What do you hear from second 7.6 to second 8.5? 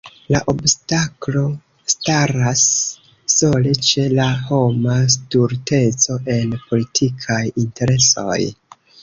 interesoj.